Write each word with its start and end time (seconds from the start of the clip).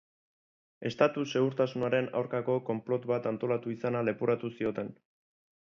Estatu-segurtasunaren 0.89 2.09
aurkako 2.21 2.57
konplot 2.71 3.07
bat 3.15 3.31
antolatu 3.33 3.77
izana 3.79 4.03
leporatu 4.11 4.53
zioten. 4.57 4.95